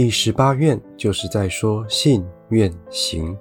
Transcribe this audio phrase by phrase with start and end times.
[0.00, 3.36] 第十八愿就是在说信愿行，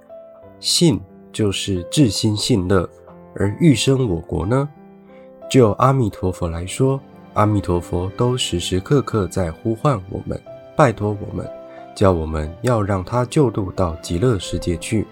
[0.59, 0.99] 信
[1.31, 2.89] 就是至心信乐，
[3.35, 4.67] 而欲生我国呢？
[5.51, 6.99] 就阿弥陀佛来说，
[7.35, 10.41] 阿弥陀佛都时时刻刻在呼唤我们，
[10.75, 11.47] 拜托我们，
[11.95, 15.05] 叫我们要让他救度到极乐世界去。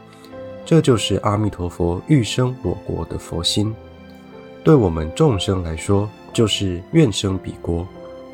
[0.66, 3.72] 这就是阿弥陀佛欲生我国的佛心。
[4.64, 7.88] 对我们众生来说，就是愿生彼国，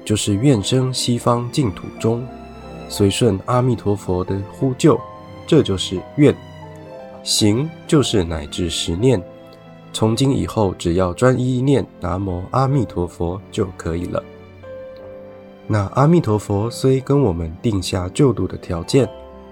[0.06, 2.26] 就是愿生西方净土中。
[2.92, 5.00] 随顺阿弥陀佛的呼救，
[5.48, 6.36] 这就是愿；
[7.24, 9.24] 行就是乃至十念。
[9.94, 14.22] 从今以后，只要专一念南无阿弥陀佛就可以了。
[15.68, 19.08] 那阿弥陀佛虽跟我们定下救度的条件，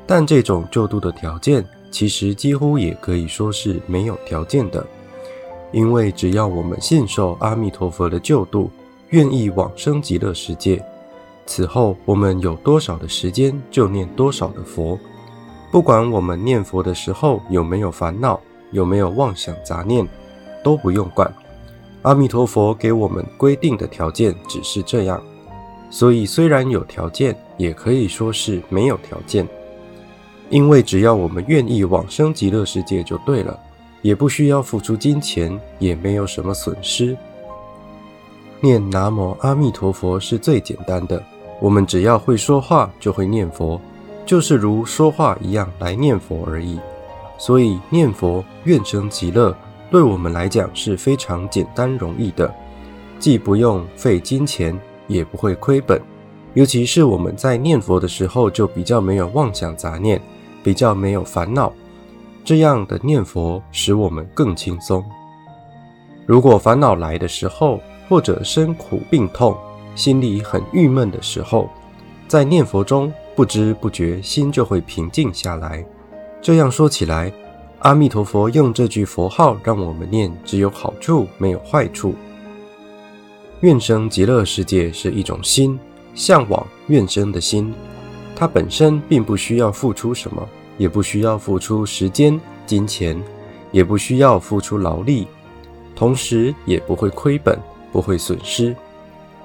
[0.06, 4.86] 但这种救度的条件，其实几乎也可以说是没有条件的，
[5.72, 8.70] 因为只要我们信受阿弥陀佛的救度，
[9.12, 10.84] 愿意往生极乐世界。
[11.50, 15.00] 此后，我们有多少的时间，就念多少的佛。
[15.72, 20.08] 不管我们念佛的时候有没有烦恼，有没有妄想杂念，
[20.64, 21.34] 都不用管。
[22.04, 25.20] 阿弥陀佛给我们规定的条件只是这样，
[25.90, 29.48] 所以虽然有条件，也可以说是没有条件。
[30.52, 33.60] 因为只要我们愿意往生极乐世界就对了，
[34.04, 37.18] 也不需要付出金钱，也没有什么损失。
[38.62, 41.24] 念南无阿弥陀佛是最简单的。
[41.60, 43.80] 我们只要会说话，就会念佛，
[44.26, 46.80] 就是如说话一样来念佛而已。
[47.38, 49.56] 所以念佛愿生极乐，
[49.90, 52.54] 对我们来讲是非常简单容易的，
[53.18, 56.02] 既不用费金钱，也不会亏本。
[56.54, 60.22] 尤其是我们在念佛的时候，就比较没有妄想杂念，
[60.64, 61.72] 比较没有烦恼，
[62.44, 65.04] 这样的念佛使我们更轻松。
[66.26, 69.56] 如果烦恼来的时候，或者身苦病痛，
[70.00, 71.70] 心里很郁闷的时候，
[72.26, 75.86] 在念佛中不知不觉心就会平静下来。
[76.42, 77.30] 这样说起来，
[77.80, 82.16] 阿弥陀佛用这句佛号让我们念，只有好处没有坏处。
[83.60, 85.78] 愿生极乐世界是一种心，
[86.16, 87.74] 向往愿生的心，
[88.38, 93.22] 它本身并不需要付出什么，也不需要付出时间、金钱，
[93.74, 95.28] 也不需要付出劳力，
[95.94, 97.60] 同时也不会亏本，
[97.92, 98.74] 不会损失。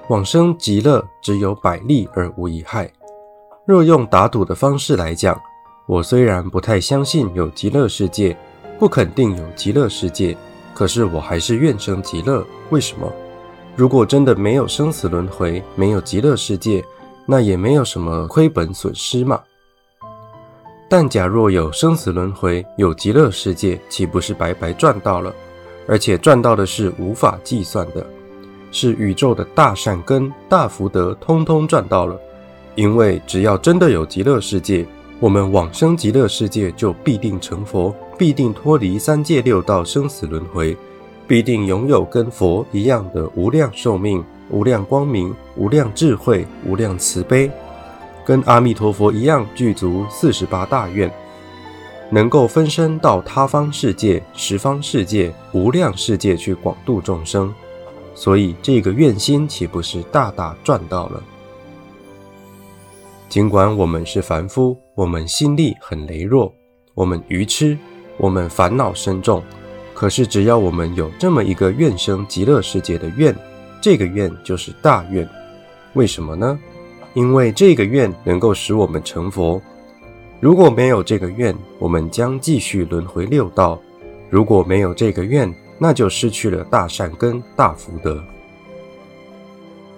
[0.09, 2.91] 往生极乐只有百利而无一害。
[3.67, 5.41] 若用打赌的方式来讲，
[5.87, 8.37] 我虽然不太相信有极乐世界，
[8.79, 10.37] 不肯定有极乐世界，
[10.75, 12.45] 可是我还是愿生极乐。
[12.69, 13.11] 为什么？
[13.75, 16.85] 如果真的没有生死轮回，没有极乐世界，
[17.27, 19.43] 那也没有什么亏本损失嘛。
[20.89, 25.35] 但假若有生死轮回，有极乐世界，岂不是白白赚到了？
[25.89, 28.07] 而且赚到的是无法计算的。
[28.75, 32.21] 是宇宙的大善根、大福德，通通赚到了。
[32.75, 34.85] 因为只要真的有极乐世界，
[35.21, 40.77] 我们往生极乐世界就必定成佛，必定脱离三界六道生死轮回，
[41.29, 47.49] 必定拥有跟佛一样的无量寿命、无量光明、无量智慧、无量慈悲，
[48.27, 51.09] 跟阿弥陀佛一样具足四十八大愿，
[52.11, 57.55] 能够分身到他方世界、十方世界、无量世界去广度众生。
[58.15, 61.23] 所以，这个愿心岂不是大大赚到了？
[63.29, 66.55] 尽管我们是凡夫，我们心力很羸弱，
[66.95, 67.77] 我们愚痴，
[68.17, 69.43] 我们烦恼深重，
[69.93, 73.35] 可是只要我们有这么一个愿生极乐世界的愿，
[73.81, 75.29] 这个愿就是大愿。
[75.95, 76.59] 为什么呢？
[77.15, 79.61] 因为这个愿能够使我们成佛。
[80.41, 83.79] 如果没有这个愿，我们将继续轮回六道；
[84.31, 88.23] 如果没有这个愿，那就失去了大善根、大福德。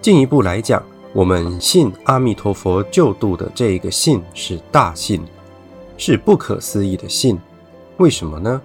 [0.01, 0.81] 进一步来讲，
[1.13, 5.21] 我们信阿弥陀佛救度的这一个信是大信，
[5.97, 7.37] 是不可思议的信。
[7.97, 8.61] 为什么呢？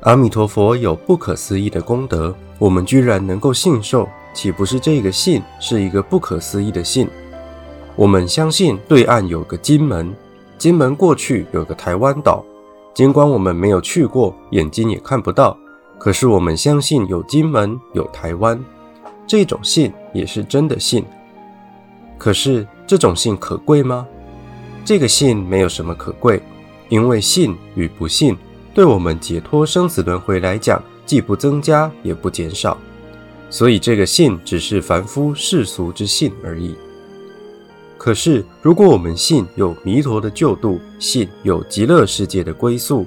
[0.00, 7.08] 阿弥陀佛有不可思议的功德，我们居然能够信受，岂不是这个信是一个不可思议的信？
[7.96, 10.14] 我们相信对岸有个金门，
[10.58, 12.44] 金门过去有个台湾岛，
[12.94, 15.58] 尽管我们没有去过，眼睛也看不到。
[15.98, 18.62] 可是我们相信有金门，有台湾，
[19.26, 21.04] 这种信也是真的信。
[22.18, 24.06] 可是这种信可贵吗？
[24.84, 26.40] 这个信没有什么可贵，
[26.88, 28.36] 因为信与不信，
[28.72, 32.78] 对我们解脱生死轮回来讲，既不增加也不减少。
[33.50, 36.76] 所以这个信只是凡夫世俗之信而已。
[37.98, 43.04] 可是如果我们信有弥陀的救度，信有极乐世界的归宿，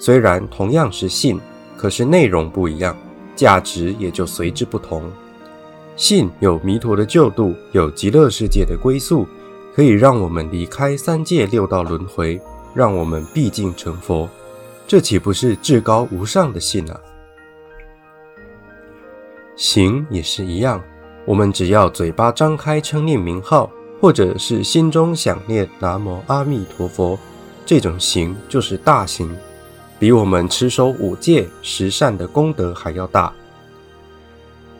[0.00, 1.38] 虽然同样是信。
[1.82, 2.96] 可是内容不一样，
[3.34, 5.02] 价值也就随之不同。
[5.96, 9.26] 信有弥陀的救度，有极乐世界的归宿，
[9.74, 12.40] 可以让我们离开三界六道轮回，
[12.72, 14.30] 让我们毕竟成佛。
[14.86, 17.00] 这岂不是至高无上的信啊？
[19.56, 20.80] 行也是一样，
[21.24, 23.68] 我们只要嘴巴张开称念名号，
[24.00, 27.18] 或者是心中想念南无阿弥陀佛，
[27.66, 29.28] 这种行就是大行，
[30.02, 33.32] 比我们持守五戒十善的功德还要大。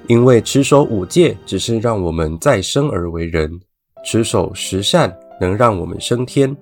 [0.08, 3.60] 因为持守五戒只是让我们再生而为人，
[4.04, 6.56] 持守十善能让我们升天。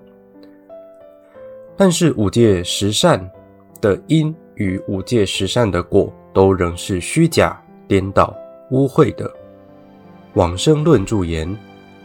[1.75, 3.27] 但是五戒十善
[3.81, 8.31] 的因与五戒十善的果都仍是虚假、颠倒、
[8.69, 9.27] 污秽的。
[10.35, 11.57] 往生论注言：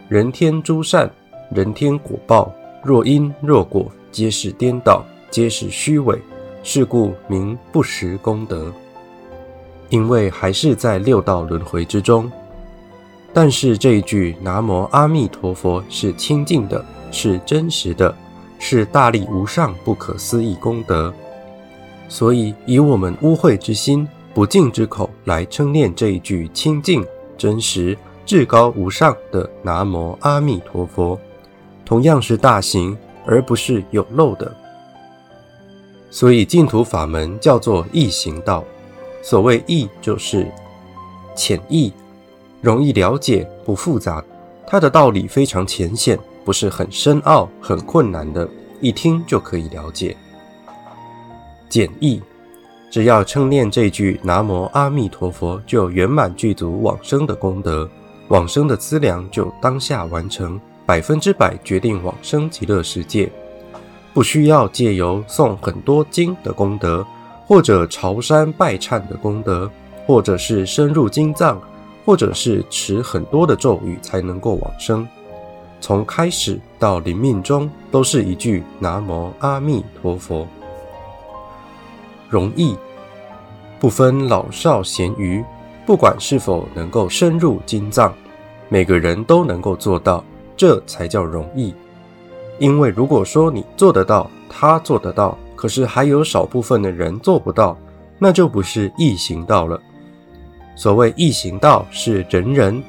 [0.08, 1.10] 人天诸善，
[1.50, 2.50] 人天果报，
[2.82, 6.18] 若因若果，皆是颠倒，皆是虚伪，
[6.68, 8.72] 是故名不实功德。
[9.88, 12.28] 因为还是在六道轮回之中，
[13.32, 18.12] 但是这一句“南无阿弥陀佛”是清净的，是真实的，
[18.58, 21.14] 是大力无上、不可思议功德。
[22.08, 27.06] 所以，以我们污秽之心、不净之口来称念这一句清净、
[27.38, 31.16] 真实、至高无上的“南无阿弥陀佛”，
[31.86, 34.52] 同样是大行，而不是有漏的。
[36.16, 38.64] 所以，净土法门叫做易行道。
[39.20, 40.50] 所谓易，就是
[41.34, 41.92] 浅易，
[42.62, 44.24] 容易了解，不复杂。
[44.66, 48.48] 它的道理非常浅显，不是很深奥、很困难的，
[48.80, 50.16] 一听就可以了解。
[51.68, 52.22] 简易，
[52.90, 57.86] 只要称念这句“南无阿弥陀佛”，就圆满具足往生的功德，
[58.28, 63.30] 往生的资粮就当下完成，百分之百决定往生极乐世界，
[64.16, 67.06] 不需要借由诵很多经的功德。
[67.46, 69.70] 或者朝山拜忏的功德，
[70.04, 71.60] 或者是深入经藏，
[72.04, 75.06] 或者是持很多的咒语才能够往生。
[75.80, 80.44] 从开始到临命终，都是一句南无阿弥陀佛。
[82.28, 82.76] 容易，
[83.78, 85.44] 不分老少咸鱼，
[85.86, 88.12] 不管是否能够深入经藏，
[88.68, 90.24] 每个人都能够做到，
[90.56, 91.72] 这才叫容易。
[92.58, 95.36] 因为如果说你做得到，他做得到。
[95.56, 97.76] 可是还有少部分的人做不到，
[98.18, 99.80] 那就不是易行道了。
[100.76, 102.82] 所谓易行道，是人人，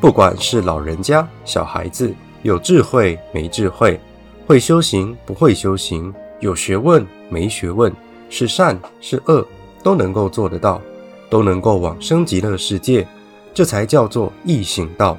[0.00, 3.98] 不管是老人家、小孩子，有智慧没智慧，
[4.46, 7.92] 会修行不会修行，有学问没学问，
[8.30, 9.44] 是善是恶，
[9.82, 10.80] 都能够做得到，
[11.28, 13.04] 都能够往生极乐世界，
[13.52, 15.18] 这才叫做易行道。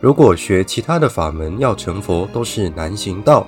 [0.00, 3.46] 如果学其他的法门要成佛，都是难行道。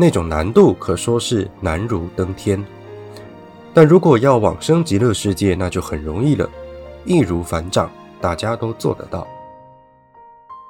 [0.00, 2.64] 那种难度可说是难如登天，
[3.74, 6.48] 但如果要往生极乐世界，那就很容易了，
[7.04, 7.90] 易如反掌，
[8.20, 9.26] 大家都做得到。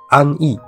[0.09, 0.59] 安逸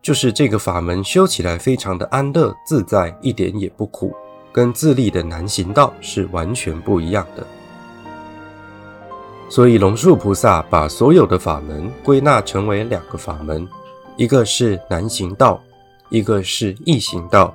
[0.00, 4.14] 就是这个法门修起来非常的安乐自在，一点也不苦，
[4.52, 7.44] 跟自立的难行道是完全不一样的。
[9.52, 13.68] 所以龙树菩萨把所有的法门归纳成为两个法门，
[14.16, 15.62] 一个是难行道，
[16.08, 17.54] 一个是易行道。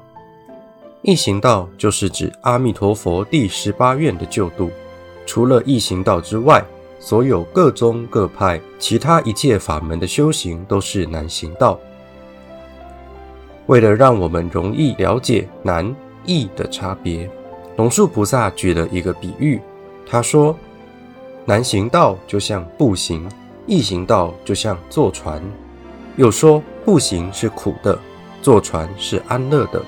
[1.01, 4.69] 易行道就是指阿弥陀佛第十八愿的救度。
[5.25, 6.63] 除了易行道之外，
[6.99, 11.79] 所有各宗各派其他一切法门的修行都是难行道。
[13.65, 15.95] 为了让我们容易了解难
[16.27, 17.27] 易的差别，
[17.75, 19.59] 龙树菩萨举了一个比喻。
[20.05, 20.55] 他说
[21.47, 23.25] ：“难行道就像步行，
[23.65, 25.41] 易行道就像坐船。”
[26.17, 27.97] 又说：“步行是苦的，
[28.41, 29.81] 坐船是安乐的。”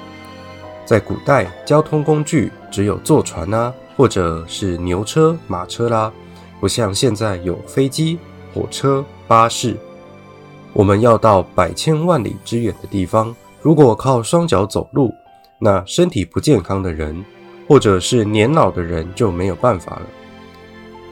[0.87, 6.09] 在古代，交通工具只有坐船啊，或者是牛车、马车啦，
[6.61, 8.17] 不像现在有飞机、
[8.53, 9.75] 火车、巴士。
[10.71, 15.13] 我们要到百千万里之远的地方，如果靠双脚走路，
[15.59, 17.25] 那身体不健康的人，
[17.67, 20.03] 或者是年老的人就没有办法了。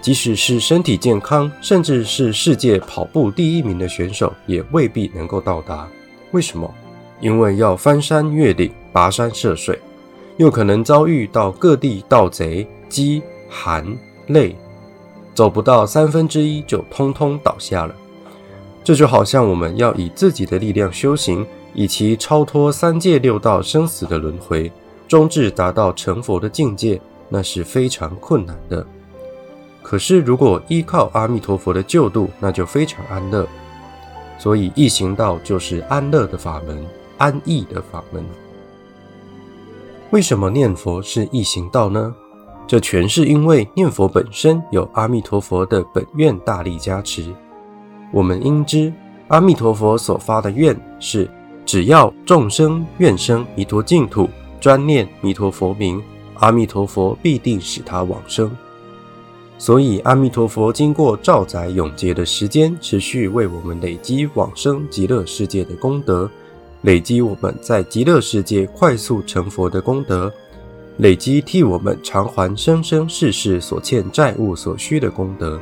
[0.07, 5.85] 即使是身体健康，甚至是世界跑步第一名的选手，也未必能够到达。
[6.31, 6.73] 为什么？
[7.19, 8.71] 因为要翻山越岭。
[8.93, 9.77] 跋山涉水，
[10.37, 13.85] 又可能遭遇到各地盗贼、饥寒
[14.27, 14.55] 累，
[15.33, 17.93] 走不到三分之一就通通倒下了。
[18.85, 24.71] 这就好像我们要以自己的力量修行，以其超脱三界六道生死的轮回，
[25.05, 26.97] 终至达到成佛的境界，
[27.27, 28.87] 那是非常困难的。
[29.89, 33.47] 可是如果依靠阿弥陀佛的救度，那就非常安乐。
[34.37, 36.85] 所以易行道就是安乐的法门，
[37.17, 38.21] 安逸的法门。
[40.11, 42.13] 为什么念佛是易行道呢？
[42.67, 47.33] 这全是因为念佛本身有阿弥陀佛的本愿大力加持。
[48.11, 48.91] 我们应知，
[49.29, 51.31] 阿弥陀佛所发的愿是
[51.65, 54.29] 只要众生愿生弥陀净土，
[54.59, 56.03] 专念弥陀佛名，
[56.39, 58.51] 阿弥陀佛必定使他往生。
[59.59, 66.29] 所以，阿弥陀佛经过兆载永劫的时间，持续为我们累积往生极乐世界的功德，
[66.83, 70.31] 累积我们在极乐世界快速成佛的功德，
[70.97, 75.59] 累积替我们偿还生生世世所欠债务所需的功德。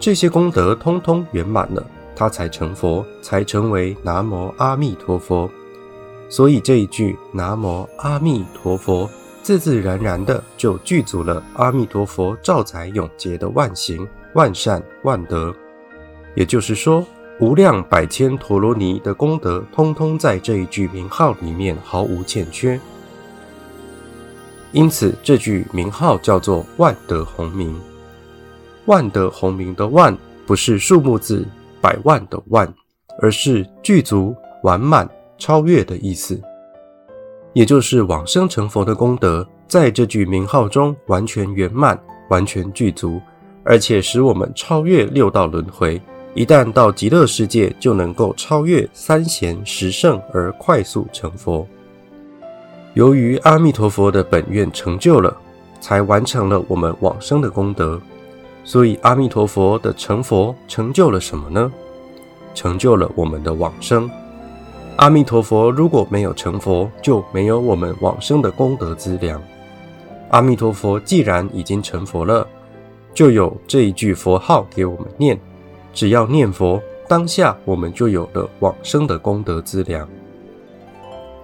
[0.00, 1.86] 这些功德通通圆满了，
[2.16, 5.48] 他才成佛，才成为南无阿弥陀佛。
[6.28, 9.08] 所以这一句南无阿弥陀佛。
[9.42, 15.54] 自自然然的就具足了阿弥陀佛兆载永劫的万行、万善、万德，
[16.34, 17.06] 也就是说，
[17.40, 22.78] 无量百千陀罗尼的功德，通通在这一句名号里面毫无欠缺。
[24.72, 27.74] 因此，这句名号叫做万德洪名。
[28.84, 30.16] 万德洪名的万，
[30.46, 31.46] 不是数目字
[31.80, 32.70] 百万的万，
[33.18, 36.38] 而是具足、完满、超越的意思。
[37.52, 43.20] 也就是往生成佛的功德，在这句名号中完全圆满、完全具足，
[43.64, 46.00] 而且使我们超越六道轮回。
[46.34, 51.66] 一旦到极乐世界，就能够超越三贤十圣而快速成佛。
[52.94, 55.36] 由于阿弥陀佛的本愿成就了，
[55.80, 58.00] 才完成了我们往生的功德。
[58.62, 61.72] 所以，阿弥陀佛的成佛成就了什么呢？
[62.54, 64.08] 成就了我们的往生。
[64.98, 69.40] 阿弥陀佛，如果没有成佛，就没有我们往生的功德资粮。
[70.30, 72.44] 阿弥陀佛既然已经成佛了，
[73.14, 75.38] 就有这一句佛号给我们念。
[75.94, 80.08] 只要念佛，当下我们就有了往生的功德资粮。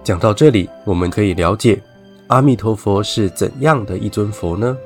[0.03, 1.81] 讲到这里，我们可以了解
[2.27, 4.77] 阿弥陀佛是怎样的一尊佛呢？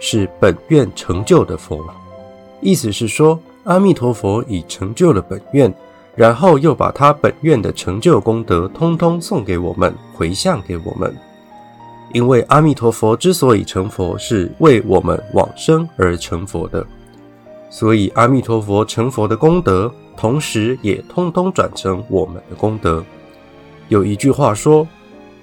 [0.00, 1.80] 是本愿成就的佛。
[2.60, 5.72] 意思是说，阿弥陀佛已成就了本愿。
[6.14, 11.14] 然后又把他本愿的成就功德通通送给我们，回向给我们。
[12.12, 16.86] 因为阿弥陀佛之所以成佛，是为我们往生而成佛的，
[17.70, 23.02] 所以阿弥陀佛成佛的功德，同时也通通转成我们的功德。
[23.88, 24.86] 有一句话说：“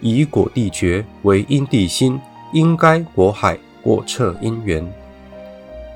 [0.01, 2.19] 以果地觉为因地心，
[2.53, 4.87] 应该果海果彻因缘。”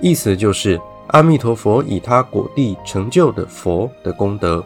[0.02, 0.82] 意思就是。
[1.14, 4.66] 阿弥陀佛以他果地成就的佛的功德，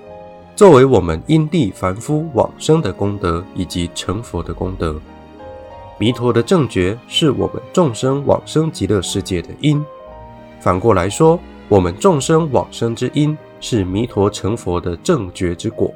[0.56, 4.96] 作为我们因地凡夫往生的功德以及成佛的功德。
[5.98, 9.84] 弥陀的正觉是我们众生往生极乐世界的因，
[10.62, 11.38] 反过来说，
[11.68, 15.94] 我们众生往生之因是弥陀成佛的正觉之果。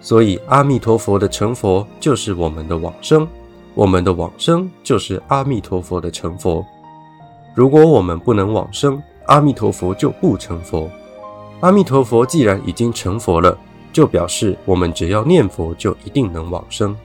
[0.00, 3.26] 所以，阿弥陀佛的成佛就是我们的往生，
[3.74, 6.64] 我们的往生就是阿弥陀佛的成佛。
[7.56, 10.90] 如果我们不能往生，阿弥陀佛就不成佛。
[11.60, 13.56] 阿弥陀佛既然已经成佛了，
[13.92, 16.96] 就表示我们只要念佛就一定能往生。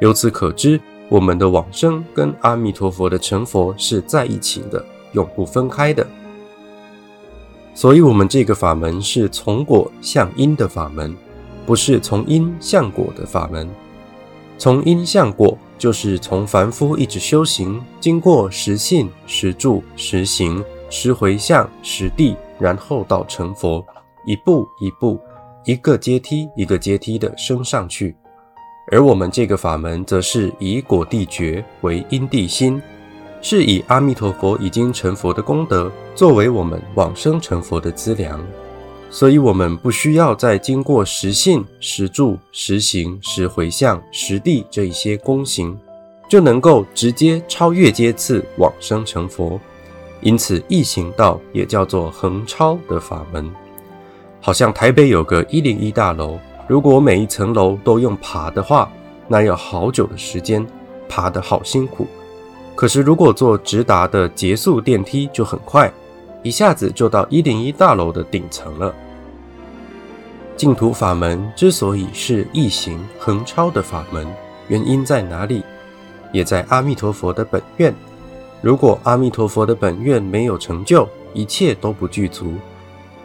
[0.00, 6.06] 由此可知，我们的往生跟阿弥陀佛的成佛是在一起的，永不分开的。
[7.74, 11.16] 所以，我们这个法门是从果向因的法门，
[11.66, 13.68] 不是从因向果的法门。
[14.56, 20.64] 从因向果，就是从凡夫一直修行，经过实信、实住、实行。
[20.96, 23.84] 十回向，十地，然后到成佛，
[24.24, 25.18] 一步一步，
[25.64, 28.14] 一个阶梯一个阶梯的升上去。
[28.92, 32.80] 而我们这个法门，则是以果地觉为因地心，
[33.42, 38.40] 是以阿弥陀佛已经成佛的功德，作为我们往生成佛的资粮。
[39.10, 45.76] 所以，我们不需要再经过实信、实住、实行、实回向、实地这一些功行，
[46.28, 49.60] 就能够直接超越阶次往生成佛。
[50.24, 53.48] 因此，异行道也叫做横超的法门。
[54.40, 58.90] 好像台北有个一零一大楼，如果每一层楼都用爬的话，
[59.28, 60.66] 那要好久的时间，
[61.10, 62.06] 爬得好辛苦。
[62.74, 65.92] 可是如果坐直达的捷速电梯就很快，
[66.42, 68.94] 一下子就到一零一大楼的顶层了。
[70.56, 74.26] 净土法门之所以是异行横超的法门，
[74.68, 75.62] 原因在哪里？
[76.32, 77.94] 也在阿弥陀佛的本愿。
[78.64, 82.46] 如果阿弥陀佛的本愿没有成就，一切都不具足；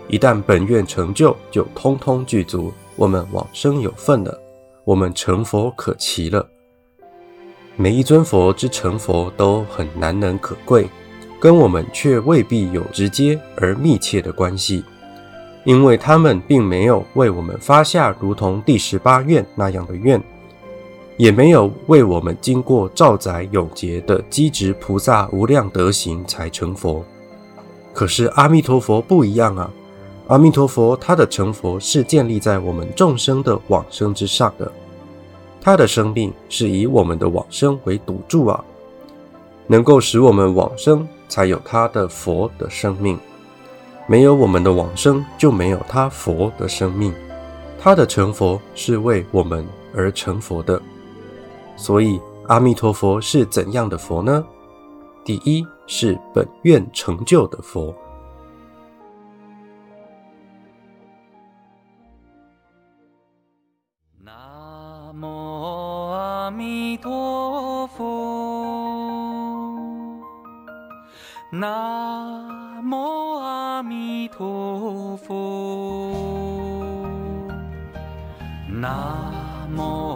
[0.10, 2.74] 一旦本愿成就，就通通具足。
[2.98, 4.38] 我们往生有份了，
[4.84, 6.46] 我们成佛可期了。
[7.78, 10.90] 每一尊佛之成佛都很难能可贵，
[11.40, 14.84] 跟我们却未必有直接而密切的关系，
[15.64, 20.22] 因为他们并没有为我们发下如同第十八愿那样的愿。
[21.20, 27.04] 也没有为我们经过兆载永劫的积值菩萨无量德行才成佛。
[27.94, 29.70] 可是阿弥陀佛不一样啊！
[30.28, 34.72] 阿弥陀佛，他的成佛是建立在我们众生的往生之上的，
[35.60, 38.64] 他的生命是以我们的往生为赌注啊，
[39.68, 43.20] 能够使我们往生，才有他的佛的生命。
[44.08, 47.14] 没有我们的往生，就没有他佛的生命。
[47.78, 50.82] 他的成佛是为我们而成佛的。
[51.80, 52.20] 所以，
[52.50, 54.46] 阿弥陀佛是怎样的佛呢？
[55.24, 57.96] 第一是本愿成就的佛。
[64.22, 68.04] 南无阿弥陀佛。
[71.50, 76.14] 南无阿弥陀佛。
[78.68, 80.09] 南无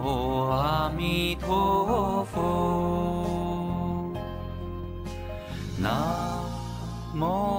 [1.33, 4.13] 弥陀佛。
[5.79, 5.91] 南
[7.15, 7.52] 无。